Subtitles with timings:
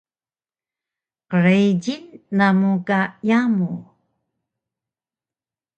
[1.29, 2.03] qrijil
[2.37, 3.71] namu ka yamu